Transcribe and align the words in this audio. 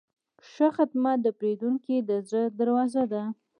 ښه 0.51 0.67
خدمت 0.77 1.17
د 1.23 1.27
پیرودونکي 1.39 1.95
د 2.09 2.11
زړه 2.29 2.43
دروازه 2.59 3.03
ده. 3.11 3.23